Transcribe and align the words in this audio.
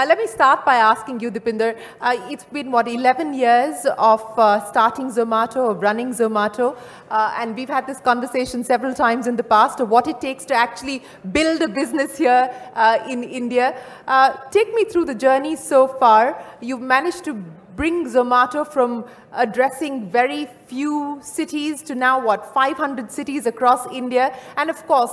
Uh, 0.00 0.06
let 0.06 0.16
me 0.16 0.26
start 0.26 0.64
by 0.64 0.76
asking 0.76 1.20
you, 1.20 1.30
Deepinder. 1.30 1.78
Uh, 2.00 2.16
it's 2.30 2.44
been, 2.44 2.70
what, 2.72 2.88
11 2.88 3.34
years 3.34 3.84
of 3.98 4.22
uh, 4.38 4.64
starting 4.64 5.10
Zomato, 5.10 5.70
of 5.72 5.82
running 5.82 6.08
Zomato, 6.14 6.74
uh, 7.10 7.34
and 7.36 7.54
we've 7.54 7.68
had 7.68 7.86
this 7.86 8.00
conversation 8.00 8.64
several 8.64 8.94
times 8.94 9.26
in 9.26 9.36
the 9.36 9.42
past 9.42 9.78
of 9.78 9.90
what 9.90 10.06
it 10.06 10.18
takes 10.18 10.46
to 10.46 10.54
actually 10.54 11.02
build 11.32 11.60
a 11.60 11.68
business 11.68 12.16
here 12.16 12.50
uh, 12.74 12.98
in 13.10 13.22
India. 13.22 13.78
Uh, 14.06 14.32
take 14.50 14.72
me 14.72 14.84
through 14.84 15.04
the 15.04 15.14
journey 15.14 15.54
so 15.54 15.86
far. 15.86 16.42
You've 16.62 16.80
managed 16.80 17.22
to 17.24 17.34
bring 17.76 18.06
Zomato 18.06 18.66
from 18.66 19.04
addressing 19.34 20.10
very 20.10 20.48
few 20.66 21.18
cities 21.22 21.82
to 21.82 21.94
now, 21.94 22.24
what, 22.24 22.54
500 22.54 23.12
cities 23.12 23.44
across 23.44 23.86
India, 23.92 24.34
and 24.56 24.70
of 24.70 24.86
course, 24.86 25.12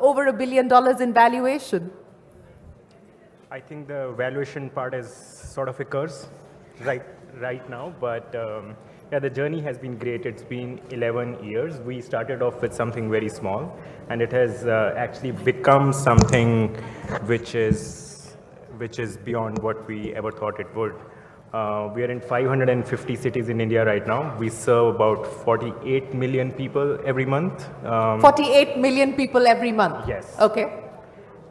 over 0.00 0.26
a 0.26 0.32
billion 0.32 0.66
dollars 0.66 1.00
in 1.00 1.12
valuation. 1.12 1.92
I 3.50 3.60
think 3.60 3.88
the 3.88 4.12
valuation 4.14 4.68
part 4.68 4.92
is 4.92 5.08
sort 5.10 5.70
of 5.70 5.80
a 5.80 5.84
curse 5.86 6.28
right, 6.82 7.02
right 7.40 7.66
now, 7.70 7.94
but 7.98 8.34
um, 8.36 8.76
yeah, 9.10 9.20
the 9.20 9.30
journey 9.30 9.62
has 9.62 9.78
been 9.78 9.96
great. 9.96 10.26
It's 10.26 10.42
been 10.42 10.78
11 10.90 11.42
years. 11.42 11.80
We 11.80 12.02
started 12.02 12.42
off 12.42 12.60
with 12.60 12.74
something 12.74 13.10
very 13.10 13.30
small, 13.30 13.74
and 14.10 14.20
it 14.20 14.32
has 14.32 14.66
uh, 14.66 14.92
actually 14.98 15.32
become 15.32 15.94
something 15.94 16.74
which 17.24 17.54
is, 17.54 18.36
which 18.76 18.98
is 18.98 19.16
beyond 19.16 19.60
what 19.60 19.86
we 19.88 20.14
ever 20.14 20.30
thought 20.30 20.60
it 20.60 20.74
would. 20.76 20.94
Uh, 21.54 21.90
we 21.94 22.02
are 22.02 22.10
in 22.10 22.20
550 22.20 23.16
cities 23.16 23.48
in 23.48 23.62
India 23.62 23.82
right 23.82 24.06
now. 24.06 24.36
We 24.36 24.50
serve 24.50 24.96
about 24.96 25.26
48 25.26 26.12
million 26.12 26.52
people 26.52 26.98
every 27.02 27.24
month. 27.24 27.66
Um, 27.86 28.20
48 28.20 28.76
million 28.76 29.14
people 29.14 29.46
every 29.46 29.72
month? 29.72 30.06
Yes. 30.06 30.36
Okay. 30.38 30.87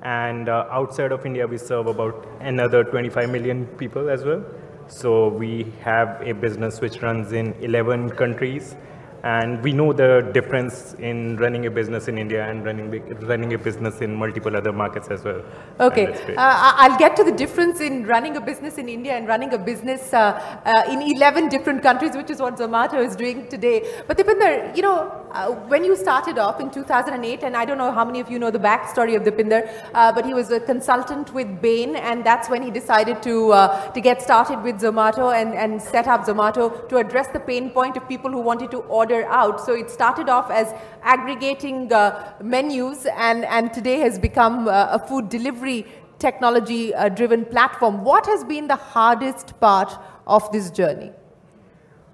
And 0.03 0.47
uh, 0.49 0.67
outside 0.69 1.11
of 1.11 1.25
India, 1.25 1.47
we 1.47 1.57
serve 1.57 1.87
about 1.87 2.27
another 2.39 2.83
25 2.83 3.29
million 3.29 3.65
people 3.77 4.09
as 4.09 4.23
well. 4.23 4.43
So 4.87 5.27
we 5.27 5.73
have 5.81 6.21
a 6.21 6.33
business 6.33 6.79
which 6.79 7.01
runs 7.01 7.33
in 7.33 7.53
11 7.61 8.11
countries 8.11 8.75
and 9.23 9.61
we 9.63 9.73
know 9.73 9.91
the 9.93 10.29
difference 10.33 10.93
in 10.99 11.37
running 11.37 11.65
a 11.65 11.71
business 11.71 12.07
in 12.07 12.17
India 12.17 12.47
and 12.49 12.65
running 12.65 12.89
running 13.31 13.53
a 13.53 13.57
business 13.57 14.01
in 14.01 14.15
multiple 14.15 14.55
other 14.55 14.71
markets 14.71 15.07
as 15.09 15.23
well. 15.23 15.41
Okay, 15.79 16.05
uh, 16.35 16.73
I'll 16.77 16.97
get 16.97 17.15
to 17.17 17.23
the 17.23 17.31
difference 17.31 17.81
in 17.81 18.05
running 18.05 18.37
a 18.37 18.41
business 18.41 18.77
in 18.77 18.87
India 18.87 19.13
and 19.17 19.27
running 19.27 19.53
a 19.53 19.57
business 19.57 20.13
uh, 20.13 20.19
uh, 20.65 20.91
in 20.91 21.01
11 21.01 21.49
different 21.49 21.81
countries, 21.81 22.15
which 22.15 22.29
is 22.29 22.39
what 22.39 22.57
Zomato 22.57 23.03
is 23.03 23.15
doing 23.15 23.47
today. 23.47 23.77
But 24.07 24.17
Deepinder, 24.17 24.75
you 24.75 24.83
know, 24.83 25.26
uh, 25.31 25.51
when 25.71 25.83
you 25.83 25.95
started 25.95 26.37
off 26.37 26.59
in 26.59 26.69
2008, 26.69 27.43
and 27.43 27.55
I 27.55 27.65
don't 27.65 27.77
know 27.77 27.91
how 27.91 28.05
many 28.05 28.19
of 28.19 28.31
you 28.31 28.39
know 28.39 28.51
the 28.51 28.59
backstory 28.59 29.15
of 29.15 29.23
Deepinder, 29.23 29.69
uh, 29.93 30.11
but 30.11 30.25
he 30.25 30.33
was 30.33 30.51
a 30.51 30.59
consultant 30.59 31.33
with 31.33 31.61
Bain, 31.61 31.95
and 31.95 32.25
that's 32.25 32.49
when 32.49 32.63
he 32.63 32.71
decided 32.71 33.21
to 33.23 33.51
uh, 33.53 33.91
to 33.91 34.01
get 34.01 34.21
started 34.21 34.61
with 34.63 34.81
Zomato 34.81 35.33
and, 35.33 35.53
and 35.53 35.81
set 35.81 36.07
up 36.07 36.25
Zomato 36.25 36.87
to 36.89 36.97
address 36.97 37.27
the 37.27 37.39
pain 37.39 37.69
point 37.69 37.97
of 37.97 38.07
people 38.07 38.31
who 38.31 38.39
wanted 38.39 38.71
to 38.71 38.79
order 39.01 39.25
out. 39.27 39.65
So 39.65 39.73
it 39.73 39.89
started 39.89 40.29
off 40.29 40.49
as 40.49 40.73
aggregating 41.03 41.91
uh, 41.91 42.33
menus 42.41 43.05
and, 43.15 43.45
and 43.45 43.73
today 43.73 43.99
has 43.99 44.17
become 44.19 44.67
uh, 44.67 44.87
a 44.91 44.99
food 44.99 45.29
delivery 45.29 45.85
technology 46.19 46.93
uh, 46.93 47.09
driven 47.09 47.45
platform. 47.45 48.03
What 48.03 48.25
has 48.25 48.43
been 48.43 48.67
the 48.67 48.75
hardest 48.75 49.59
part 49.59 49.91
of 50.25 50.51
this 50.51 50.71
journey? 50.71 51.11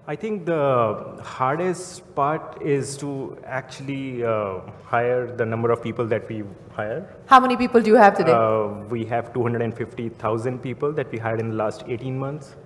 I 0.06 0.18
think 0.18 0.46
the 0.46 1.18
hardest 1.24 2.14
part 2.14 2.62
is 2.62 2.98
to 2.98 3.38
actually 3.46 4.22
uh, 4.26 4.60
hire 4.84 5.34
the 5.34 5.46
number 5.46 5.72
of 5.72 5.82
people 5.82 6.06
that 6.08 6.28
we 6.28 6.44
hire. 6.74 7.16
How 7.28 7.40
many 7.40 7.56
people 7.56 7.82
do 7.82 7.90
you 7.90 7.96
have 7.96 8.18
today? 8.18 8.34
Uh, 8.34 8.84
we 8.90 9.06
have 9.06 9.34
250,000 9.34 10.60
people 10.60 10.92
that 10.92 11.10
we 11.10 11.20
hired 11.20 11.40
in 11.40 11.52
the 11.52 11.56
last 11.56 11.86
18 11.88 12.20
months. 12.20 12.58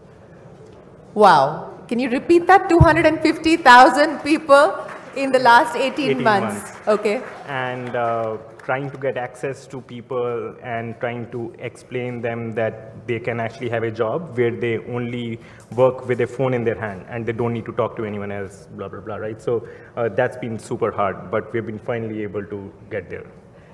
Wow. 1.13 1.77
Can 1.87 1.99
you 1.99 2.09
repeat 2.09 2.47
that? 2.47 2.69
250,000 2.69 4.19
people 4.23 4.73
in 5.17 5.31
the 5.31 5.39
last 5.39 5.75
18, 5.75 6.09
18 6.11 6.23
months. 6.23 6.55
months. 6.55 6.87
Okay. 6.87 7.23
And 7.47 7.95
uh, 7.95 8.37
trying 8.67 8.91
to 8.91 8.97
get 8.97 9.17
access 9.17 9.65
to 9.67 9.81
people 9.81 10.55
and 10.61 10.99
trying 10.99 11.29
to 11.31 11.53
explain 11.59 12.21
them 12.21 12.51
that 12.53 13.07
they 13.07 13.19
can 13.19 13.39
actually 13.39 13.69
have 13.69 13.83
a 13.83 13.91
job 13.91 14.37
where 14.37 14.51
they 14.51 14.77
only 14.95 15.39
work 15.75 16.07
with 16.07 16.21
a 16.21 16.27
phone 16.27 16.53
in 16.53 16.63
their 16.63 16.79
hand 16.79 17.05
and 17.09 17.25
they 17.25 17.31
don't 17.31 17.53
need 17.53 17.65
to 17.65 17.71
talk 17.73 17.95
to 17.97 18.05
anyone 18.05 18.31
else, 18.31 18.67
blah, 18.75 18.87
blah, 18.87 18.99
blah, 18.99 19.15
right? 19.15 19.41
So 19.41 19.67
uh, 19.95 20.09
that's 20.09 20.37
been 20.37 20.59
super 20.59 20.91
hard, 20.91 21.31
but 21.31 21.51
we've 21.53 21.65
been 21.65 21.79
finally 21.79 22.23
able 22.23 22.45
to 22.45 22.71
get 22.89 23.09
there. 23.09 23.25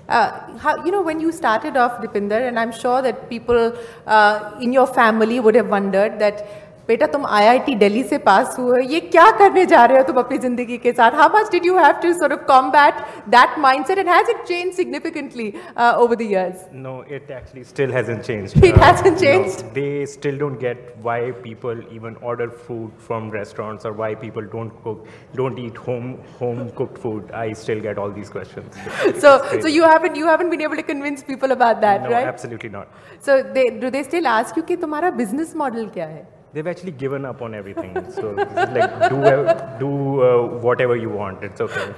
Uh, 0.07 0.57
how, 0.57 0.83
you 0.83 0.91
know, 0.91 1.01
when 1.01 1.19
you 1.21 1.31
started 1.31 1.77
off, 1.77 2.01
Deepinder, 2.01 2.47
and 2.47 2.59
I'm 2.59 2.73
sure 2.73 3.01
that 3.01 3.29
people 3.29 3.73
uh, 4.05 4.51
in 4.59 4.73
your 4.73 4.85
family 4.85 5.39
would 5.39 5.55
have 5.55 5.69
wondered 5.69 6.19
that 6.19 6.45
बेटा 6.87 7.05
तुम 7.07 7.25
IIT 7.25 7.73
Delhi 7.81 8.01
से 8.03 8.17
पास 8.23 8.55
हुए 8.59 8.81
ये 8.85 8.99
क्या 8.99 9.29
करने 9.39 9.65
जा 9.65 9.83
रहे 9.85 9.97
हो 9.97 10.03
तुम 10.07 10.17
अपनी 10.19 10.37
ज़िंदगी 10.37 10.77
के 10.77 10.91
साथ? 10.93 11.11
How 11.19 11.29
much 11.35 11.51
did 11.51 11.65
you 11.65 11.77
have 11.77 11.93
to 12.03 12.11
sort 12.13 12.33
of 12.33 12.41
combat 12.47 12.95
that 13.35 13.57
mindset 13.59 13.97
and 13.97 14.09
has 14.09 14.29
it 14.31 14.43
changed 14.47 14.73
significantly 14.75 15.47
over 15.77 16.15
the 16.15 16.21
years 16.21 16.65
no 16.73 16.95
it 17.09 17.31
actually 17.31 17.63
still 17.63 17.93
hasn't 17.93 18.21
changed 18.21 18.65
it 18.65 18.77
hasn't 18.83 19.17
changed 19.19 19.63
they 19.75 20.05
still 20.15 20.39
don't 20.39 20.59
get 20.59 20.93
why 21.03 21.31
people 21.47 21.83
even 21.93 22.15
order 22.31 22.49
food 22.67 22.89
from 23.07 23.31
restaurants 23.33 23.85
और 23.85 23.95
why 24.01 24.15
people 24.25 24.49
don't 24.57 24.71
cook 24.83 25.05
don't 25.35 25.59
eat 25.59 25.77
home 25.87 26.13
home 26.41 26.67
cooked 26.77 26.97
food 27.03 27.31
I 27.43 27.53
still 27.63 27.79
get 27.87 27.97
all 28.05 28.13
these 28.19 28.29
questions 28.37 29.21
so 29.23 29.35
so 29.63 29.75
you 29.77 29.87
haven't 29.93 30.21
you 30.23 30.27
haven't 30.33 30.57
been 30.57 30.67
able 30.67 30.83
to 30.83 30.87
convince 30.93 31.25
people 31.31 31.59
about 31.59 31.81
that 31.87 32.05
no, 32.05 32.13
right? 32.13 32.29
absolutely 32.35 32.75
not. 32.77 33.01
So 33.27 33.41
they 33.57 33.67
do 33.81 33.97
they 33.97 34.05
still 34.11 34.31
ask 34.37 34.57
you 34.57 34.67
कि 34.67 34.75
तुम्हारा 34.85 35.17
business 35.17 35.59
model 35.63 35.91
क्या 35.93 36.05
है? 36.07 36.23
They've 36.53 36.67
actually 36.67 36.91
given 36.91 37.25
up 37.25 37.41
on 37.41 37.53
everything. 37.53 37.93
so 38.11 38.31
like 38.31 39.09
do 39.09 39.23
uh, 39.23 39.77
do 39.79 40.23
uh, 40.23 40.47
whatever 40.61 40.95
you 40.95 41.09
want. 41.09 41.43
It's 41.43 41.61
okay. 41.61 41.93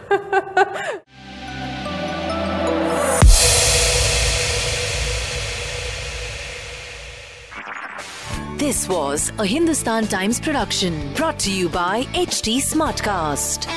This 8.58 8.88
was 8.90 9.32
a 9.38 9.46
Hindustan 9.46 10.08
Times 10.08 10.40
production 10.40 11.14
brought 11.14 11.38
to 11.40 11.52
you 11.52 11.70
by 11.70 12.04
HT 12.14 12.58
Smartcast. 12.62 13.68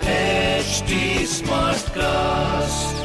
HT 0.00 1.24
Smartcast. 1.24 2.99